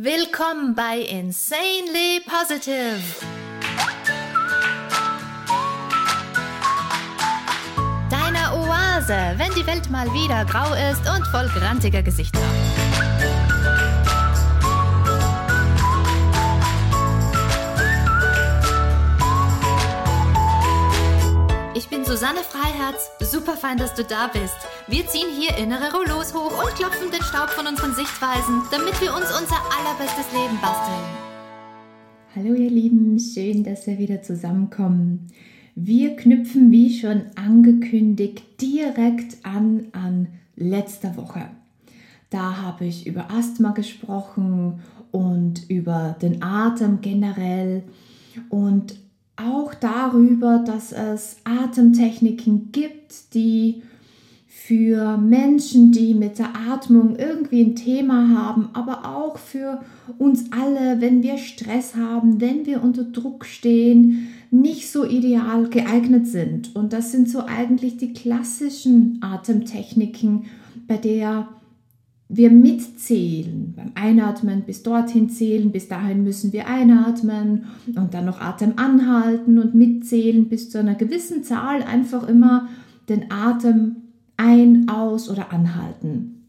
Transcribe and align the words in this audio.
Willkommen 0.00 0.76
bei 0.76 1.00
Insanely 1.00 2.20
Positive. 2.24 3.00
Deiner 8.08 8.54
Oase, 8.54 9.34
wenn 9.38 9.52
die 9.56 9.66
Welt 9.66 9.90
mal 9.90 10.06
wieder 10.12 10.44
grau 10.44 10.72
ist 10.74 11.00
und 11.10 11.26
voll 11.32 11.48
grantiger 11.48 12.04
Gesichter. 12.04 12.38
Susanne 22.08 22.38
Freiherz. 22.38 23.10
Super 23.20 23.52
fein, 23.52 23.76
dass 23.76 23.92
du 23.92 24.02
da 24.02 24.28
bist. 24.28 24.56
Wir 24.86 25.06
ziehen 25.06 25.28
hier 25.38 25.54
innere 25.58 25.92
Rollos 25.92 26.32
hoch 26.32 26.64
und 26.64 26.74
klopfen 26.74 27.10
den 27.10 27.20
Staub 27.20 27.50
von 27.50 27.66
unseren 27.66 27.94
Sichtweisen, 27.94 28.62
damit 28.70 28.98
wir 29.02 29.14
uns 29.14 29.26
unser 29.26 29.60
allerbestes 29.76 30.24
Leben 30.32 30.58
basteln. 30.62 31.04
Hallo 32.34 32.54
ihr 32.54 32.70
Lieben, 32.70 33.18
schön, 33.18 33.62
dass 33.62 33.86
wir 33.86 33.98
wieder 33.98 34.22
zusammenkommen. 34.22 35.26
Wir 35.74 36.16
knüpfen, 36.16 36.70
wie 36.70 36.98
schon 36.98 37.24
angekündigt, 37.34 38.42
direkt 38.58 39.44
an 39.44 39.88
an 39.92 40.28
letzter 40.56 41.14
Woche. 41.18 41.50
Da 42.30 42.62
habe 42.62 42.86
ich 42.86 43.06
über 43.06 43.30
Asthma 43.30 43.72
gesprochen 43.72 44.80
und 45.10 45.68
über 45.68 46.16
den 46.22 46.42
Atem 46.42 47.02
generell 47.02 47.82
und 48.48 48.96
auch 49.38 49.74
darüber, 49.74 50.62
dass 50.66 50.92
es 50.92 51.36
Atemtechniken 51.44 52.70
gibt, 52.72 53.34
die 53.34 53.82
für 54.68 55.16
Menschen, 55.16 55.92
die 55.92 56.12
mit 56.12 56.38
der 56.38 56.50
Atmung 56.54 57.16
irgendwie 57.16 57.62
ein 57.62 57.74
Thema 57.74 58.28
haben, 58.28 58.68
aber 58.74 59.16
auch 59.16 59.38
für 59.38 59.80
uns 60.18 60.52
alle, 60.52 61.00
wenn 61.00 61.22
wir 61.22 61.38
Stress 61.38 61.94
haben, 61.94 62.40
wenn 62.40 62.66
wir 62.66 62.82
unter 62.82 63.04
Druck 63.04 63.46
stehen, 63.46 64.28
nicht 64.50 64.90
so 64.90 65.06
ideal 65.06 65.68
geeignet 65.68 66.26
sind. 66.26 66.76
Und 66.76 66.92
das 66.92 67.12
sind 67.12 67.30
so 67.30 67.44
eigentlich 67.46 67.96
die 67.96 68.12
klassischen 68.12 69.20
Atemtechniken, 69.22 70.44
bei 70.86 70.96
der 70.96 71.48
wir 72.28 72.50
mitzählen, 72.50 73.72
beim 73.74 73.92
Einatmen 73.94 74.62
bis 74.62 74.82
dorthin 74.82 75.30
zählen, 75.30 75.72
bis 75.72 75.88
dahin 75.88 76.24
müssen 76.24 76.52
wir 76.52 76.66
einatmen 76.66 77.66
und 77.96 78.12
dann 78.12 78.26
noch 78.26 78.40
Atem 78.40 78.74
anhalten 78.76 79.58
und 79.58 79.74
mitzählen 79.74 80.48
bis 80.48 80.68
zu 80.70 80.78
einer 80.78 80.94
gewissen 80.94 81.42
Zahl, 81.42 81.82
einfach 81.82 82.28
immer 82.28 82.68
den 83.08 83.30
Atem 83.30 83.96
ein, 84.36 84.88
aus 84.88 85.30
oder 85.30 85.52
anhalten. 85.52 86.44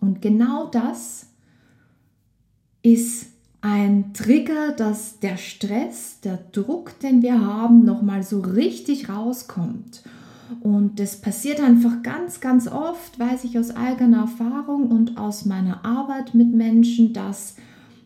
Und 0.00 0.22
genau 0.22 0.66
das 0.66 1.26
ist 2.82 3.26
ein 3.60 4.14
Trigger, 4.14 4.72
dass 4.72 5.18
der 5.20 5.36
Stress, 5.36 6.20
der 6.20 6.38
Druck, 6.52 6.98
den 7.00 7.22
wir 7.22 7.40
haben, 7.40 7.84
nochmal 7.84 8.22
so 8.22 8.40
richtig 8.40 9.08
rauskommt. 9.08 10.02
Und 10.60 10.98
das 10.98 11.20
passiert 11.20 11.60
einfach 11.60 12.02
ganz, 12.02 12.40
ganz 12.40 12.68
oft, 12.68 13.18
weiß 13.18 13.44
ich 13.44 13.58
aus 13.58 13.74
eigener 13.76 14.20
Erfahrung 14.20 14.90
und 14.90 15.18
aus 15.18 15.44
meiner 15.44 15.84
Arbeit 15.84 16.34
mit 16.34 16.52
Menschen, 16.52 17.12
dass 17.12 17.56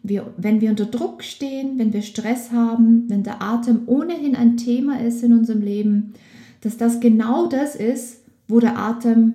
wir, 0.02 0.32
wenn 0.36 0.60
wir 0.60 0.70
unter 0.70 0.86
Druck 0.86 1.22
stehen, 1.22 1.78
wenn 1.78 1.92
wir 1.92 2.02
Stress 2.02 2.50
haben, 2.50 3.04
wenn 3.08 3.22
der 3.22 3.40
Atem 3.40 3.82
ohnehin 3.86 4.34
ein 4.34 4.56
Thema 4.56 5.00
ist 5.00 5.22
in 5.22 5.32
unserem 5.32 5.62
Leben, 5.62 6.14
dass 6.60 6.76
das 6.76 7.00
genau 7.00 7.46
das 7.46 7.76
ist, 7.76 8.24
wo 8.48 8.60
der 8.60 8.78
Atem 8.78 9.34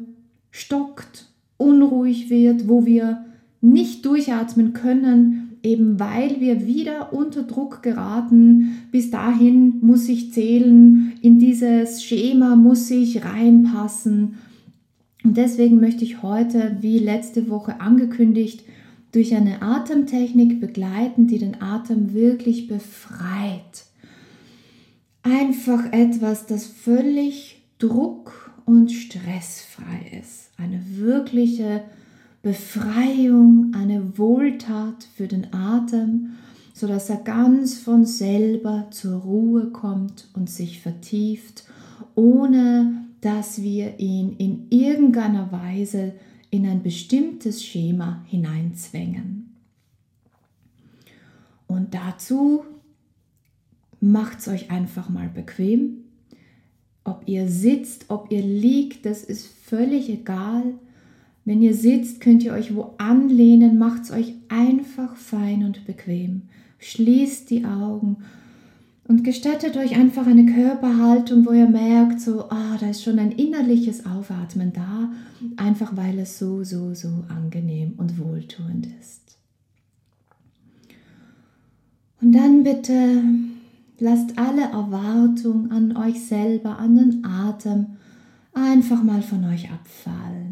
stockt, 0.51 1.29
unruhig 1.57 2.29
wird, 2.29 2.67
wo 2.67 2.85
wir 2.85 3.25
nicht 3.61 4.05
durchatmen 4.05 4.73
können, 4.73 5.46
eben 5.63 5.99
weil 5.99 6.39
wir 6.39 6.65
wieder 6.65 7.13
unter 7.13 7.43
Druck 7.43 7.83
geraten. 7.83 8.77
Bis 8.91 9.11
dahin 9.11 9.79
muss 9.81 10.07
ich 10.09 10.33
zählen, 10.33 11.13
in 11.21 11.39
dieses 11.39 12.03
Schema 12.03 12.55
muss 12.55 12.89
ich 12.91 13.25
reinpassen. 13.25 14.37
Und 15.23 15.37
deswegen 15.37 15.79
möchte 15.79 16.03
ich 16.03 16.21
heute, 16.21 16.77
wie 16.81 16.99
letzte 16.99 17.49
Woche 17.49 17.81
angekündigt, 17.81 18.63
durch 19.11 19.35
eine 19.35 19.61
Atemtechnik 19.61 20.59
begleiten, 20.59 21.27
die 21.27 21.39
den 21.39 21.61
Atem 21.61 22.13
wirklich 22.13 22.67
befreit. 22.67 23.85
Einfach 25.23 25.91
etwas, 25.91 26.45
das 26.45 26.65
völlig 26.65 27.61
druck- 27.79 28.51
und 28.65 28.91
stressfrei 28.91 30.19
ist. 30.21 30.51
Eine 30.57 30.81
wirkliche 30.97 31.81
Befreiung, 32.47 33.73
eine 33.75 34.17
Wohltat 34.17 35.03
für 35.03 35.27
den 35.27 35.53
Atem, 35.53 36.37
sodass 36.73 37.09
er 37.09 37.17
ganz 37.17 37.77
von 37.77 38.05
selber 38.05 38.87
zur 38.89 39.19
Ruhe 39.19 39.71
kommt 39.71 40.29
und 40.33 40.49
sich 40.49 40.79
vertieft, 40.79 41.65
ohne 42.15 43.03
dass 43.19 43.61
wir 43.61 43.99
ihn 43.99 44.37
in 44.37 44.67
irgendeiner 44.69 45.51
Weise 45.51 46.13
in 46.49 46.65
ein 46.65 46.83
bestimmtes 46.83 47.65
Schema 47.65 48.23
hineinzwängen. 48.27 49.53
Und 51.67 51.95
dazu 51.95 52.63
macht 53.99 54.39
es 54.39 54.47
euch 54.47 54.71
einfach 54.71 55.09
mal 55.09 55.27
bequem. 55.27 56.05
Ob 57.03 57.27
ihr 57.27 57.49
sitzt, 57.49 58.05
ob 58.07 58.31
ihr 58.31 58.41
liegt, 58.41 59.05
das 59.05 59.25
ist 59.25 59.47
völlig 59.47 60.07
egal. 60.07 60.75
Wenn 61.47 61.61
ihr 61.61 61.73
sitzt, 61.73 62.19
könnt 62.19 62.43
ihr 62.43 62.51
euch 62.51 62.75
wo 62.75 62.95
anlehnen, 62.97 63.77
macht 63.77 64.03
es 64.03 64.11
euch 64.11 64.33
einfach 64.49 65.15
fein 65.15 65.63
und 65.63 65.85
bequem. 65.85 66.41
Schließt 66.77 67.49
die 67.49 67.63
Augen 67.63 68.17
und 69.07 69.23
gestattet 69.23 69.77
euch 69.77 69.95
einfach 69.95 70.27
eine 70.27 70.45
Körperhaltung, 70.45 71.45
wo 71.45 71.53
ihr 71.53 71.69
merkt, 71.69 72.19
so, 72.19 72.49
ah, 72.49 72.75
da 72.77 72.89
ist 72.89 73.01
schon 73.01 73.17
ein 73.17 73.31
innerliches 73.31 74.05
Aufatmen 74.05 74.73
da, 74.73 75.09
einfach 75.55 75.95
weil 75.95 76.19
es 76.19 76.37
so, 76.37 76.65
so, 76.65 76.93
so 76.93 77.23
angenehm 77.29 77.93
und 77.95 78.19
wohltuend 78.19 78.89
ist. 78.99 79.37
Und 82.19 82.33
dann 82.33 82.63
bitte 82.63 83.23
lasst 83.99 84.37
alle 84.37 84.63
Erwartung 84.63 85.71
an 85.71 85.95
euch 85.95 86.19
selber, 86.19 86.77
an 86.77 86.97
den 86.97 87.23
Atem 87.23 87.85
einfach 88.53 89.01
mal 89.01 89.21
von 89.21 89.45
euch 89.45 89.71
abfallen. 89.71 90.46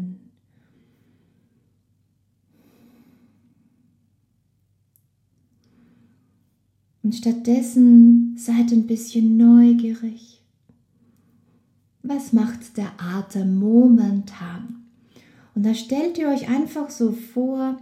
Und 7.06 7.14
stattdessen 7.14 8.36
seid 8.36 8.72
ein 8.72 8.88
bisschen 8.88 9.36
neugierig. 9.36 10.40
Was 12.02 12.32
macht 12.32 12.76
der 12.76 12.90
Atem 12.98 13.60
momentan? 13.60 14.82
Und 15.54 15.64
da 15.64 15.72
stellt 15.72 16.18
ihr 16.18 16.26
euch 16.26 16.48
einfach 16.48 16.90
so 16.90 17.12
vor, 17.12 17.78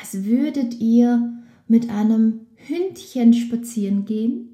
als 0.00 0.24
würdet 0.24 0.80
ihr 0.80 1.30
mit 1.68 1.90
einem 1.90 2.46
Hündchen 2.54 3.34
spazieren 3.34 4.06
gehen. 4.06 4.48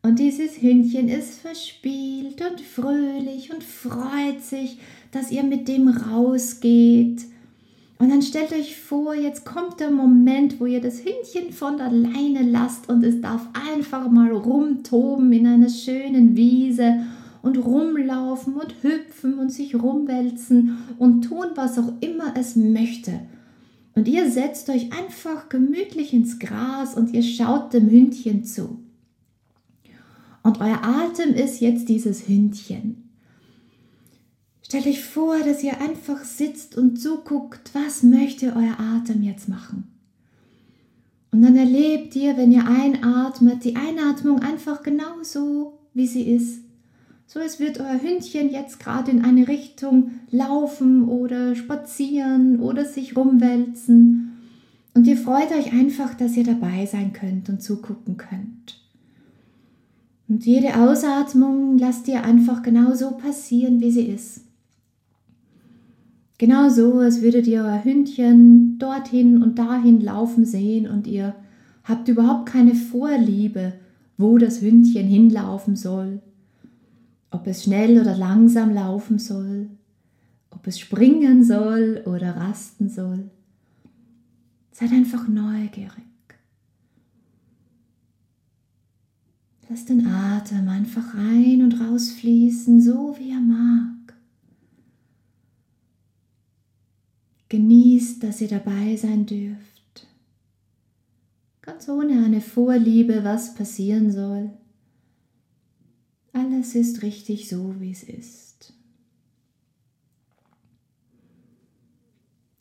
Und 0.00 0.18
dieses 0.18 0.62
Hündchen 0.62 1.10
ist 1.10 1.40
verspielt 1.40 2.40
und 2.50 2.62
fröhlich 2.62 3.52
und 3.52 3.62
freut 3.62 4.40
sich, 4.40 4.78
dass 5.10 5.30
ihr 5.30 5.42
mit 5.42 5.68
dem 5.68 5.88
rausgeht 5.88 7.26
und 8.04 8.10
dann 8.10 8.20
stellt 8.20 8.52
euch 8.52 8.76
vor, 8.76 9.14
jetzt 9.14 9.46
kommt 9.46 9.80
der 9.80 9.90
Moment, 9.90 10.60
wo 10.60 10.66
ihr 10.66 10.82
das 10.82 10.98
Hündchen 10.98 11.54
von 11.54 11.80
alleine 11.80 12.42
lasst 12.42 12.90
und 12.90 13.02
es 13.02 13.22
darf 13.22 13.48
einfach 13.72 14.10
mal 14.10 14.30
rumtoben 14.30 15.32
in 15.32 15.46
einer 15.46 15.70
schönen 15.70 16.36
Wiese 16.36 17.06
und 17.40 17.56
rumlaufen 17.56 18.56
und 18.56 18.74
hüpfen 18.82 19.38
und 19.38 19.50
sich 19.50 19.74
rumwälzen 19.74 20.76
und 20.98 21.22
tun, 21.22 21.46
was 21.54 21.78
auch 21.78 21.94
immer 22.00 22.34
es 22.36 22.56
möchte. 22.56 23.20
Und 23.94 24.06
ihr 24.06 24.30
setzt 24.30 24.68
euch 24.68 24.92
einfach 24.92 25.48
gemütlich 25.48 26.12
ins 26.12 26.38
Gras 26.38 26.98
und 26.98 27.14
ihr 27.14 27.22
schaut 27.22 27.72
dem 27.72 27.88
Hündchen 27.88 28.44
zu. 28.44 28.80
Und 30.42 30.60
euer 30.60 30.84
Atem 30.84 31.32
ist 31.32 31.62
jetzt 31.62 31.88
dieses 31.88 32.28
Hündchen. 32.28 33.03
Stellt 34.64 34.86
euch 34.86 35.04
vor, 35.04 35.38
dass 35.40 35.62
ihr 35.62 35.80
einfach 35.80 36.24
sitzt 36.24 36.76
und 36.76 36.96
zuguckt, 36.96 37.70
was 37.74 38.02
möchte 38.02 38.54
euer 38.56 38.80
Atem 38.80 39.22
jetzt 39.22 39.48
machen. 39.48 39.84
Und 41.30 41.42
dann 41.42 41.56
erlebt 41.56 42.14
ihr, 42.16 42.36
wenn 42.36 42.52
ihr 42.52 42.66
einatmet, 42.66 43.64
die 43.64 43.76
Einatmung 43.76 44.40
einfach 44.40 44.82
genauso, 44.82 45.80
wie 45.92 46.06
sie 46.06 46.22
ist. 46.22 46.60
So 47.26 47.40
als 47.40 47.58
wird 47.58 47.80
euer 47.80 48.00
Hündchen 48.00 48.50
jetzt 48.50 48.78
gerade 48.78 49.10
in 49.10 49.24
eine 49.24 49.48
Richtung 49.48 50.12
laufen 50.30 51.08
oder 51.08 51.56
spazieren 51.56 52.60
oder 52.60 52.84
sich 52.84 53.16
rumwälzen. 53.16 54.32
Und 54.94 55.06
ihr 55.06 55.16
freut 55.16 55.50
euch 55.50 55.72
einfach, 55.72 56.14
dass 56.14 56.36
ihr 56.36 56.44
dabei 56.44 56.86
sein 56.86 57.12
könnt 57.12 57.48
und 57.48 57.60
zugucken 57.60 58.16
könnt. 58.16 58.80
Und 60.28 60.46
jede 60.46 60.76
Ausatmung 60.76 61.76
lasst 61.78 62.06
ihr 62.08 62.22
einfach 62.22 62.62
genauso 62.62 63.10
passieren, 63.10 63.80
wie 63.80 63.90
sie 63.90 64.06
ist. 64.06 64.43
Genau 66.44 66.68
so, 66.68 66.98
als 66.98 67.22
würdet 67.22 67.46
ihr 67.46 67.62
euer 67.62 67.82
Hündchen 67.82 68.78
dorthin 68.78 69.42
und 69.42 69.58
dahin 69.58 70.02
laufen 70.02 70.44
sehen 70.44 70.86
und 70.86 71.06
ihr 71.06 71.34
habt 71.84 72.06
überhaupt 72.06 72.44
keine 72.44 72.74
Vorliebe, 72.74 73.72
wo 74.18 74.36
das 74.36 74.60
Hündchen 74.60 75.06
hinlaufen 75.06 75.74
soll. 75.74 76.20
Ob 77.30 77.46
es 77.46 77.62
schnell 77.62 77.98
oder 77.98 78.14
langsam 78.14 78.74
laufen 78.74 79.18
soll, 79.18 79.70
ob 80.50 80.66
es 80.66 80.78
springen 80.78 81.44
soll 81.44 82.02
oder 82.04 82.36
rasten 82.36 82.90
soll. 82.90 83.30
Seid 84.70 84.92
einfach 84.92 85.26
neugierig. 85.26 86.04
Lass 89.70 89.86
den 89.86 90.06
Atem 90.06 90.68
einfach 90.68 91.14
rein 91.14 91.62
und 91.62 91.80
raus 91.80 92.10
fließen, 92.10 92.82
so 92.82 93.16
wie 93.18 93.30
er 93.30 93.40
mag. 93.40 93.93
Genießt, 97.54 98.20
dass 98.20 98.40
ihr 98.40 98.48
dabei 98.48 98.96
sein 98.96 99.26
dürft. 99.26 100.08
Ganz 101.62 101.88
ohne 101.88 102.24
eine 102.24 102.40
Vorliebe, 102.40 103.22
was 103.22 103.54
passieren 103.54 104.10
soll. 104.10 104.50
Alles 106.32 106.74
ist 106.74 107.02
richtig 107.02 107.48
so, 107.48 107.76
wie 107.78 107.92
es 107.92 108.02
ist. 108.02 108.72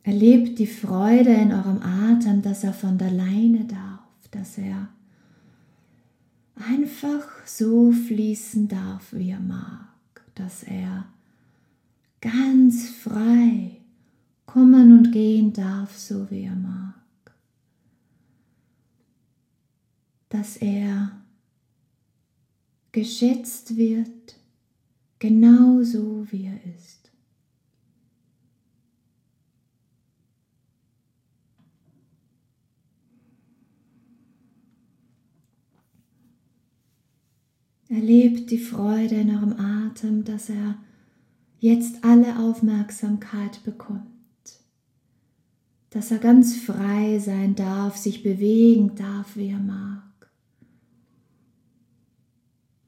Erlebt 0.03 0.59
die 0.59 0.67
Freude 0.67 1.33
in 1.33 1.51
eurem 1.51 1.81
Atem, 1.81 2.43
dass 2.43 2.63
er 2.63 2.73
von 2.73 2.99
der 2.99 3.09
Leine 3.09 3.65
darf, 3.65 4.29
dass 4.29 4.59
er 4.59 4.89
einfach 6.53 7.47
so 7.47 7.91
fließen 7.91 8.67
darf, 8.67 9.11
wie 9.11 9.31
er 9.31 9.39
mag, 9.39 10.21
dass 10.35 10.61
er 10.61 11.07
ganz 12.21 12.89
frei 12.89 13.79
kommen 14.45 14.97
und 14.97 15.11
gehen 15.11 15.53
darf, 15.53 15.97
so 15.97 16.29
wie 16.29 16.43
er 16.43 16.55
mag, 16.55 17.33
dass 20.29 20.57
er 20.57 21.23
geschätzt 22.91 23.75
wird, 23.75 24.35
genauso 25.19 26.25
wie 26.31 26.45
er 26.45 26.75
ist. 26.75 27.11
Erlebt 37.89 38.49
die 38.49 38.57
Freude 38.57 39.15
in 39.15 39.29
eurem 39.35 39.53
Atem, 39.59 40.23
dass 40.23 40.49
er 40.49 40.79
jetzt 41.59 42.03
alle 42.03 42.39
Aufmerksamkeit 42.39 43.63
bekommt. 43.63 44.12
Dass 45.93 46.09
er 46.09 46.17
ganz 46.17 46.55
frei 46.55 47.19
sein 47.19 47.53
darf, 47.53 47.97
sich 47.97 48.23
bewegen 48.23 48.95
darf, 48.95 49.35
wie 49.35 49.49
er 49.49 49.59
mag. 49.59 50.31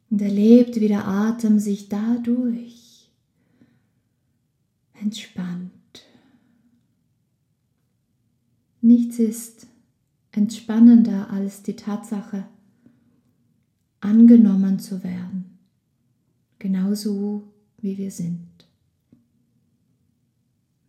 Und 0.09 0.23
erlebt, 0.23 0.79
wie 0.79 0.87
der 0.87 1.07
Atem 1.07 1.59
sich 1.59 1.87
dadurch 1.87 3.11
entspannt. 4.99 5.71
Nichts 8.81 9.19
ist 9.19 9.67
entspannender 10.31 11.29
als 11.29 11.61
die 11.61 11.75
Tatsache, 11.75 12.47
angenommen 13.99 14.79
zu 14.79 15.03
werden, 15.03 15.59
genauso 16.57 17.53
wie 17.77 17.99
wir 17.99 18.09
sind. 18.09 18.54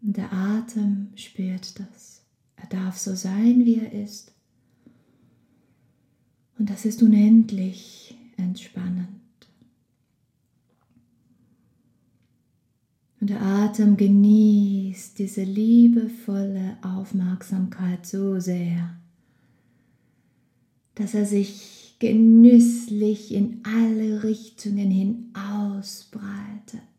Und 0.07 0.17
der 0.17 0.33
Atem 0.33 1.09
spürt 1.17 1.81
das. 1.81 2.23
Er 2.55 2.69
darf 2.69 2.97
so 2.97 3.17
sein, 3.17 3.65
wie 3.65 3.81
er 3.81 3.93
ist. 3.93 4.33
Und 6.59 6.71
das 6.71 6.85
ist 6.85 7.03
unendlich 7.03 8.17
entspannend. 8.37 9.09
Und 13.21 13.31
der 13.31 13.43
Atem 13.43 13.97
genießt 13.97 15.19
diese 15.19 15.43
liebevolle 15.43 16.79
Aufmerksamkeit 16.83 18.07
so 18.07 18.39
sehr, 18.39 18.97
dass 20.95 21.15
er 21.15 21.27
sich 21.27 21.97
genüsslich 21.99 23.35
in 23.35 23.61
alle 23.65 24.23
Richtungen 24.23 24.89
hin 24.89 25.35
ausbreitet. 25.35 26.96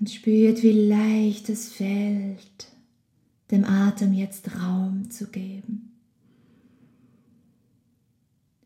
Und 0.00 0.10
spürt, 0.10 0.62
wie 0.62 0.88
leicht 0.88 1.48
es 1.48 1.68
fällt, 1.68 2.68
dem 3.50 3.64
Atem 3.64 4.12
jetzt 4.14 4.50
Raum 4.56 5.10
zu 5.10 5.26
geben. 5.26 5.92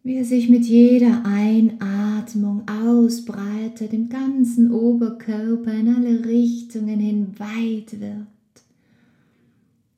Wie 0.03 0.15
er 0.15 0.25
sich 0.25 0.49
mit 0.49 0.65
jeder 0.65 1.25
Einatmung 1.27 2.69
ausbreitet, 2.69 3.93
im 3.93 4.09
ganzen 4.09 4.71
Oberkörper 4.71 5.73
in 5.73 5.95
alle 5.95 6.25
Richtungen 6.25 7.01
hin 7.01 7.35
weit 7.39 8.01
wird 8.01 8.27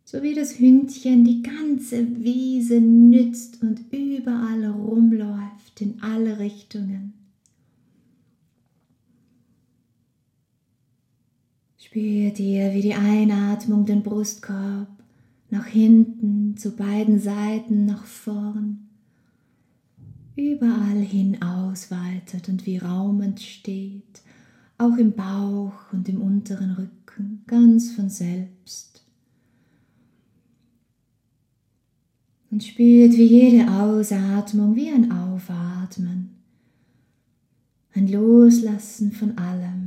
so 0.07 0.23
wie 0.23 0.35
das 0.35 0.61
Hündchen 0.61 1.25
die 1.25 1.43
ganze 1.43 2.25
Wiese 2.25 2.81
nützt 2.81 3.61
und 3.61 3.93
überall 3.93 4.65
rumläuft 4.65 5.81
in 5.81 6.01
alle 6.01 6.39
Richtungen. 6.39 7.13
Spürt 11.97 12.39
ihr, 12.41 12.75
wie 12.75 12.83
die 12.83 12.93
Einatmung 12.93 13.87
den 13.87 14.03
Brustkorb 14.03 14.87
nach 15.49 15.65
hinten, 15.65 16.55
zu 16.55 16.73
beiden 16.73 17.19
Seiten, 17.19 17.87
nach 17.87 18.05
vorn, 18.05 18.91
überall 20.37 20.99
hin 20.99 21.41
ausweitet 21.41 22.51
und 22.51 22.67
wie 22.67 22.77
Raum 22.77 23.23
entsteht, 23.23 24.21
auch 24.77 24.99
im 24.99 25.13
Bauch 25.13 25.91
und 25.91 26.07
im 26.11 26.21
unteren 26.21 26.73
Rücken, 26.73 27.43
ganz 27.47 27.93
von 27.93 28.11
selbst. 28.11 29.03
und 32.51 32.63
spürt, 32.63 33.13
wie 33.15 33.25
jede 33.25 33.71
Ausatmung 33.71 34.77
wie 34.77 34.91
ein 34.91 35.11
Aufatmen, 35.13 36.29
ein 37.95 38.09
Loslassen 38.09 39.13
von 39.13 39.39
allem 39.39 39.86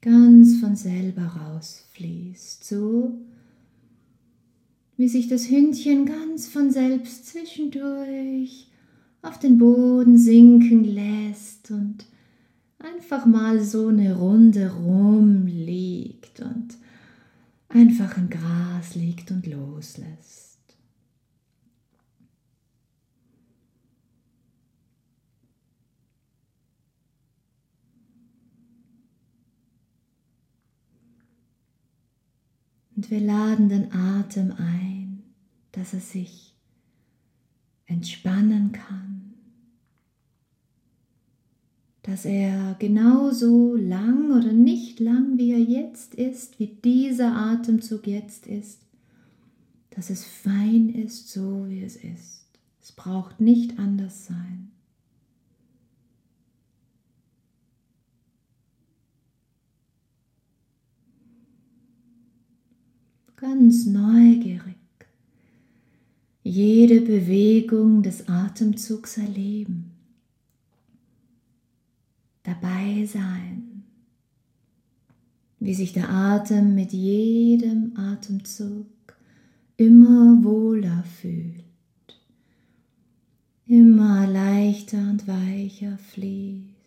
ganz 0.00 0.60
von 0.60 0.76
selber 0.76 1.22
rausfließt, 1.22 2.64
so 2.64 3.18
wie 4.96 5.08
sich 5.08 5.28
das 5.28 5.48
Hündchen 5.48 6.06
ganz 6.06 6.48
von 6.48 6.70
selbst 6.70 7.26
zwischendurch 7.26 8.68
auf 9.22 9.38
den 9.38 9.58
Boden 9.58 10.16
sinken 10.16 10.84
lässt 10.84 11.70
und 11.70 12.06
einfach 12.78 13.26
mal 13.26 13.60
so 13.60 13.88
eine 13.88 14.16
Runde 14.16 14.72
rumliegt 14.72 16.40
und 16.40 16.76
einfach 17.68 18.16
im 18.16 18.30
Gras 18.30 18.94
liegt 18.94 19.30
und 19.30 19.46
loslässt. 19.46 20.47
Und 32.98 33.12
wir 33.12 33.20
laden 33.20 33.68
den 33.68 33.92
Atem 33.92 34.52
ein, 34.58 35.22
dass 35.70 35.94
er 35.94 36.00
sich 36.00 36.52
entspannen 37.86 38.72
kann, 38.72 39.34
dass 42.02 42.24
er 42.24 42.74
genauso 42.80 43.76
lang 43.76 44.32
oder 44.32 44.52
nicht 44.52 44.98
lang, 44.98 45.38
wie 45.38 45.52
er 45.52 45.60
jetzt 45.60 46.16
ist, 46.16 46.58
wie 46.58 46.66
dieser 46.66 47.36
Atemzug 47.36 48.08
jetzt 48.08 48.48
ist, 48.48 48.80
dass 49.90 50.10
es 50.10 50.24
fein 50.24 50.88
ist, 50.88 51.28
so 51.28 51.68
wie 51.68 51.84
es 51.84 51.94
ist. 51.94 52.48
Es 52.82 52.90
braucht 52.90 53.40
nicht 53.40 53.78
anders 53.78 54.26
sein. 54.26 54.72
Ganz 63.40 63.86
neugierig 63.86 64.74
jede 66.42 67.00
Bewegung 67.00 68.02
des 68.02 68.28
Atemzugs 68.28 69.18
erleben, 69.18 69.92
dabei 72.42 73.06
sein, 73.06 73.84
wie 75.60 75.74
sich 75.74 75.92
der 75.92 76.10
Atem 76.10 76.74
mit 76.74 76.92
jedem 76.92 77.96
Atemzug 77.96 78.86
immer 79.76 80.42
wohler 80.42 81.04
fühlt, 81.20 81.64
immer 83.66 84.26
leichter 84.26 84.98
und 84.98 85.28
weicher 85.28 85.98
fließt 85.98 86.78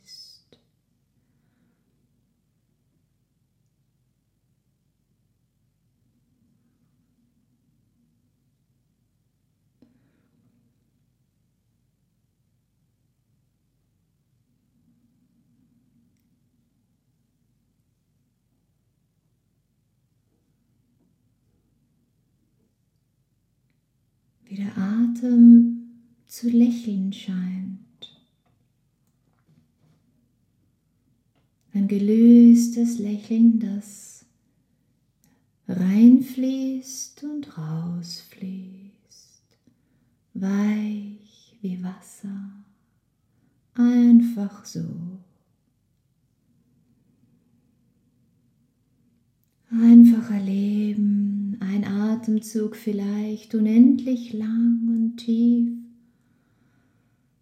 wie 24.51 24.57
der 24.57 24.77
Atem 24.77 25.93
zu 26.41 26.49
lächeln 26.49 27.13
scheint. 27.13 27.79
Ein 31.71 31.87
gelöstes 31.87 32.97
Lächeln, 32.97 33.59
das 33.59 34.25
reinfließt 35.67 37.23
und 37.25 37.55
rausfließt, 37.59 39.43
weich 40.33 41.57
wie 41.61 41.83
Wasser, 41.83 42.65
einfach 43.75 44.65
so. 44.65 45.19
Einfach 49.69 50.31
erleben, 50.31 51.57
ein 51.59 51.85
Atemzug 51.85 52.75
vielleicht 52.75 53.53
unendlich 53.53 54.33
lang 54.33 54.79
und 54.87 55.17
tief, 55.17 55.80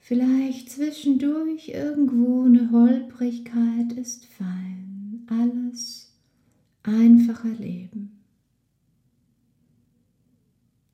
vielleicht 0.10 0.72
zwischendurch 0.72 1.68
irgendwo 1.68 2.42
eine 2.42 2.72
Holprigkeit 2.72 3.94
ist 3.96 4.26
fein, 4.26 5.28
alles 5.28 6.12
einfach 6.82 7.46
erleben. 7.46 8.20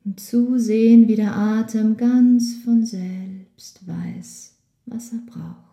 Und 0.03 0.19
zusehen, 0.19 1.07
wie 1.07 1.15
der 1.15 1.33
Atem 1.33 1.95
ganz 1.95 2.55
von 2.65 2.85
selbst 2.85 3.87
weiß, 3.87 4.57
was 4.85 5.13
er 5.13 5.19
braucht. 5.19 5.64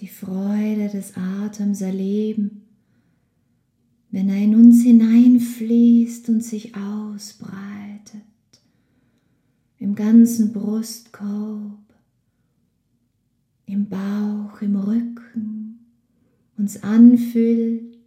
Die 0.00 0.08
Freude 0.08 0.88
des 0.88 1.14
Atems 1.16 1.80
erleben, 1.80 2.62
wenn 4.10 4.28
er 4.28 4.36
in 4.36 4.54
uns 4.54 4.82
hineinfließt 4.82 6.28
und 6.28 6.42
sich 6.42 6.74
ausbreitet, 6.76 8.22
im 9.78 9.94
ganzen 9.94 10.52
Brustkorb, 10.52 11.78
im 13.66 13.88
Bauch, 13.88 14.62
im 14.62 14.76
Rücken, 14.76 15.80
uns 16.56 16.82
anfüllt 16.82 17.98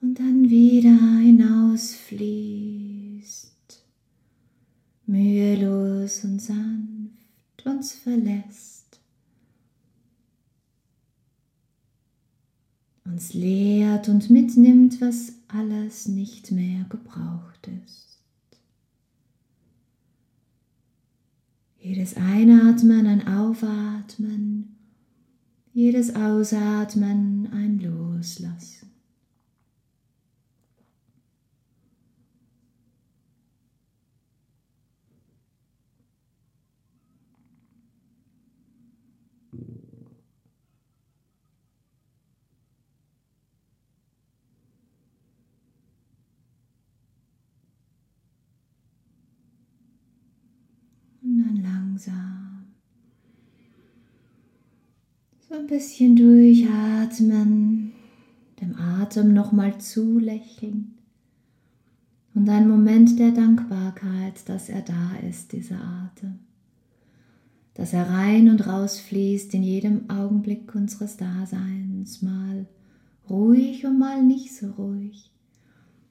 und 0.00 0.18
dann 0.18 0.48
wieder 0.48 1.18
hinausfließt, 1.18 2.49
verlässt, 8.00 9.00
uns 13.04 13.34
lehrt 13.34 14.08
und 14.08 14.30
mitnimmt, 14.30 15.00
was 15.00 15.34
alles 15.48 16.08
nicht 16.08 16.52
mehr 16.52 16.84
gebraucht 16.88 17.68
ist. 17.84 18.18
Jedes 21.78 22.16
Einatmen 22.16 23.06
ein 23.06 23.26
Aufatmen, 23.26 24.76
jedes 25.72 26.14
Ausatmen 26.14 27.48
ein 27.52 27.80
Loslassen. 27.80 28.79
Dann 51.50 51.62
langsam. 51.64 52.64
So 55.48 55.56
ein 55.56 55.66
bisschen 55.66 56.14
durchatmen, 56.14 57.92
dem 58.60 58.76
Atem 58.76 59.34
nochmal 59.34 59.80
zulächeln. 59.80 60.94
Und 62.34 62.48
ein 62.48 62.68
Moment 62.68 63.18
der 63.18 63.32
Dankbarkeit, 63.32 64.48
dass 64.48 64.68
er 64.68 64.82
da 64.82 65.16
ist, 65.28 65.52
dieser 65.52 65.82
Atem. 65.82 66.38
Dass 67.74 67.94
er 67.94 68.08
rein 68.08 68.48
und 68.48 68.68
raus 68.68 69.00
fließt 69.00 69.52
in 69.54 69.64
jedem 69.64 70.08
Augenblick 70.08 70.72
unseres 70.76 71.16
Daseins, 71.16 72.22
mal 72.22 72.66
ruhig 73.28 73.84
und 73.84 73.98
mal 73.98 74.22
nicht 74.22 74.54
so 74.54 74.70
ruhig, 74.70 75.32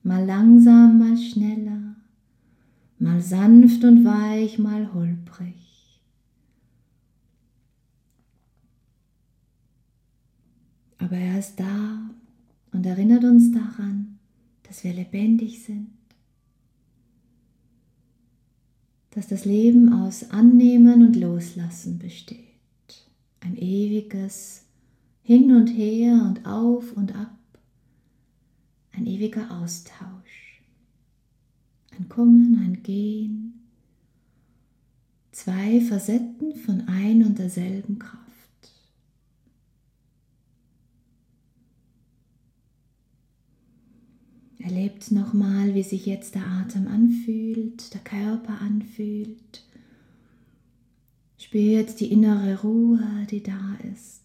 mal 0.04 0.26
langsam, 0.26 1.00
mal 1.00 1.18
schneller, 1.18 1.96
mal 3.00 3.22
sanft 3.22 3.84
und 3.84 4.06
weich, 4.06 4.60
mal 4.60 4.94
holprig. 4.94 5.56
Aber 10.98 11.16
er 11.16 11.40
ist 11.40 11.60
da 11.60 12.10
und 12.72 12.86
erinnert 12.86 13.24
uns 13.24 13.52
daran, 13.52 14.20
dass 14.64 14.84
wir 14.84 14.94
lebendig 14.94 15.64
sind 15.64 15.88
dass 19.12 19.28
das 19.28 19.46
Leben 19.46 19.92
aus 19.92 20.30
Annehmen 20.32 21.06
und 21.06 21.16
Loslassen 21.16 22.00
besteht. 22.00 22.38
Ein 23.42 23.58
ewiges 23.58 24.64
Hin 25.24 25.56
und 25.56 25.68
Her 25.68 26.24
und 26.26 26.46
Auf 26.46 26.94
und 26.94 27.16
Ab. 27.16 27.38
Ein 28.92 29.08
ewiger 29.08 29.50
Austausch. 29.60 30.19
Ein 32.00 32.08
Kommen, 32.08 32.58
ein 32.64 32.82
Gehen. 32.82 33.54
Zwei 35.32 35.82
Facetten 35.82 36.56
von 36.56 36.88
ein 36.88 37.24
und 37.26 37.38
derselben 37.38 38.00
Kraft. 38.00 38.20
Erlebt 44.60 45.12
nochmal, 45.12 45.76
wie 45.76 45.84
sich 45.84 46.06
jetzt 46.06 46.36
der 46.36 46.48
Atem 46.48 46.88
anfühlt, 46.88 47.94
der 47.94 48.02
Körper 48.02 48.62
anfühlt. 48.62 49.66
Spürt 51.38 52.00
die 52.00 52.12
innere 52.12 52.62
Ruhe, 52.62 53.28
die 53.30 53.44
da 53.44 53.78
ist. 53.94 54.22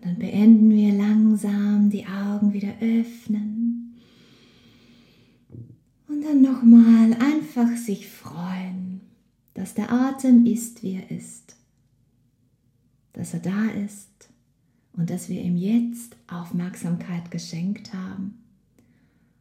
Und 0.00 0.06
dann 0.06 0.18
beenden 0.18 0.70
wir 0.70 0.94
langsam 0.94 1.90
die 1.90 2.06
Augen 2.06 2.54
wieder 2.54 2.72
öffnen. 2.80 4.00
Und 6.08 6.22
dann 6.24 6.40
nochmal 6.40 7.12
einfach 7.14 7.76
sich 7.76 8.08
freuen, 8.08 9.02
dass 9.52 9.74
der 9.74 9.92
Atem 9.92 10.46
ist, 10.46 10.82
wie 10.82 10.94
er 10.94 11.10
ist. 11.10 11.56
Dass 13.12 13.34
er 13.34 13.40
da 13.40 13.66
ist 13.66 14.30
und 14.94 15.10
dass 15.10 15.28
wir 15.28 15.42
ihm 15.42 15.56
jetzt 15.56 16.16
Aufmerksamkeit 16.28 17.30
geschenkt 17.30 17.92
haben 17.92 18.38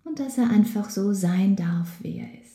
und 0.03 0.19
dass 0.19 0.37
er 0.37 0.49
einfach 0.49 0.89
so 0.89 1.13
sein 1.13 1.55
darf, 1.55 2.03
wie 2.03 2.17
er 2.17 2.41
ist. 2.41 2.49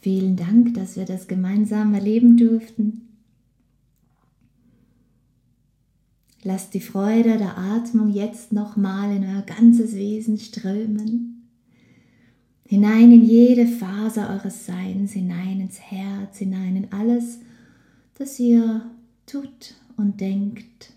Vielen 0.00 0.36
Dank, 0.36 0.72
dass 0.72 0.96
wir 0.96 1.04
das 1.04 1.28
gemeinsam 1.28 1.92
erleben 1.92 2.38
durften. 2.38 3.09
Lasst 6.42 6.72
die 6.72 6.80
Freude 6.80 7.36
der 7.36 7.58
Atmung 7.58 8.10
jetzt 8.10 8.52
nochmal 8.52 9.14
in 9.14 9.24
euer 9.24 9.42
ganzes 9.42 9.94
Wesen 9.94 10.38
strömen. 10.38 11.48
Hinein 12.64 13.12
in 13.12 13.24
jede 13.24 13.66
Faser 13.66 14.30
eures 14.30 14.64
Seins, 14.64 15.12
hinein 15.12 15.60
ins 15.60 15.80
Herz, 15.80 16.38
hinein 16.38 16.76
in 16.76 16.92
alles, 16.92 17.40
dass 18.14 18.38
ihr 18.38 18.82
tut 19.26 19.74
und 19.96 20.20
denkt. 20.20 20.92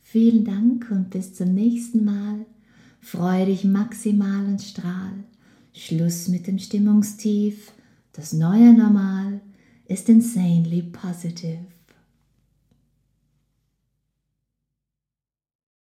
Vielen 0.00 0.44
Dank 0.44 0.90
und 0.90 1.10
bis 1.10 1.34
zum 1.34 1.54
nächsten 1.54 2.04
Mal. 2.04 2.46
Freu 3.00 3.44
dich 3.44 3.64
maximal 3.64 4.46
und 4.46 4.62
strahl. 4.62 5.12
Schluss 5.74 6.28
mit 6.28 6.46
dem 6.46 6.58
Stimmungstief. 6.58 7.72
Das 8.12 8.32
neue 8.32 8.72
Normal 8.72 9.40
ist 9.86 10.08
insanely 10.08 10.82
positive. 10.82 11.66